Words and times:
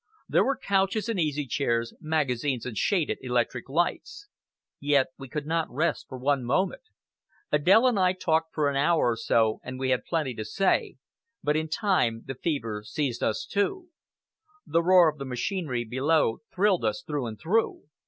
There 0.27 0.43
were 0.43 0.57
couches 0.57 1.07
and 1.09 1.19
easy 1.19 1.45
chairs, 1.45 1.93
magazines 2.01 2.65
and 2.65 2.75
shaded 2.75 3.19
electric 3.21 3.69
lights. 3.69 4.27
Yet 4.79 5.09
we 5.19 5.29
could 5.29 5.45
not 5.45 5.69
rest 5.69 6.07
for 6.09 6.17
one 6.17 6.43
moment. 6.43 6.81
Adèle 7.53 7.87
and 7.87 7.99
I 7.99 8.13
talked 8.13 8.51
for 8.51 8.67
an 8.67 8.75
hour 8.75 9.11
or 9.11 9.15
so, 9.15 9.59
and 9.63 9.77
we 9.77 9.91
had 9.91 10.03
plenty 10.03 10.33
to 10.33 10.43
say, 10.43 10.95
but 11.43 11.55
in 11.55 11.69
time 11.69 12.23
the 12.25 12.33
fever 12.33 12.81
seized 12.83 13.21
us 13.21 13.45
too. 13.45 13.89
The 14.65 14.81
roar 14.81 15.07
of 15.07 15.19
the 15.19 15.23
machinery 15.25 15.83
below 15.85 16.39
thrilled 16.51 16.83
us 16.83 17.03
through 17.05 17.27
and 17.27 17.39
through. 17.39 17.83